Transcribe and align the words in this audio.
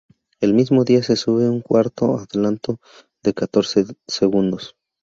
El 0.39 0.55
mismo 0.55 0.83
día 0.83 1.03
se 1.03 1.15
sube 1.15 1.47
un 1.47 1.61
cuarto 1.61 2.17
adelanto 2.17 2.79
de 3.23 3.35
catorce 3.35 3.85
segundos. 4.07 4.75